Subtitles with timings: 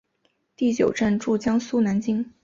[0.55, 2.33] 第九镇驻江苏南京。